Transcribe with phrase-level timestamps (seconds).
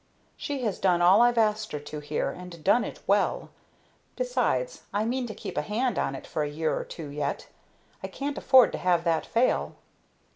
[0.35, 3.51] She has done all I've asked her to here, and done it well.
[4.15, 7.49] Besides, I mean to keep a hand on it for a year or two yet
[8.01, 9.75] I can't afford to have that fail."